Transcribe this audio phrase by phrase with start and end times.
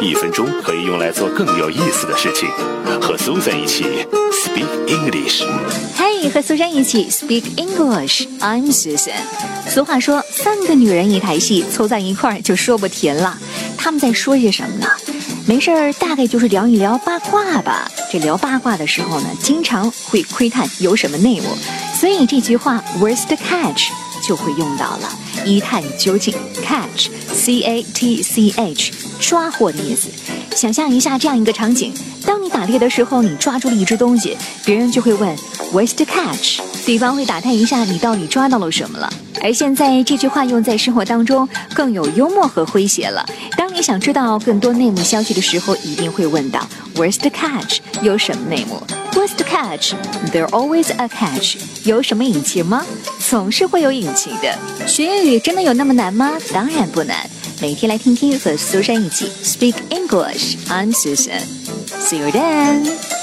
[0.00, 2.48] 一分钟可以用来做更有意思的事情。
[3.00, 3.84] 和苏珊一起
[4.32, 5.44] speak English。
[5.96, 8.26] 嘿，和苏珊一起 speak English。
[8.40, 9.12] I'm Susan。
[9.68, 13.38] 俗话说，三个女人一台戏，凑在一块儿就说不甜了。
[13.76, 14.88] 他们在说些什么呢？
[15.46, 17.90] 没事儿，大概就是聊一聊八卦吧。
[18.10, 21.48] 这聊八卦的时候呢，经常会窥探有什么内幕，
[21.94, 23.90] 所以这句话 Where's the catch
[24.26, 25.08] 就会用到了，
[25.44, 26.34] 一探究竟。
[26.64, 30.08] Catch，C A T C H，抓获的意思。
[30.56, 31.94] 想象一下这样一个场景：
[32.24, 35.36] 当你打猎的时候，你抓住了一只东西，别人就会问
[35.72, 36.60] Where's the catch？
[36.84, 39.12] 对方会打探一下你到底抓到了什么了。
[39.42, 43.24] 而现在这句话用在生活当中更有幽默和诙谐了。
[43.56, 47.78] 当你想知道更多内幕消息的时候，一定会问到 Where's the catch？
[48.02, 51.56] 有什么内幕？What's the catch？There always a catch。
[51.84, 52.84] 有什么隐情吗？
[53.28, 54.86] 总是会有隐情的。
[54.86, 56.32] 学英语真的有那么难吗？
[56.52, 57.28] 当然不难。
[57.60, 60.56] 每天来听听和苏珊一起 Speak English。
[60.68, 61.42] I'm Susan。
[61.88, 63.15] See you then.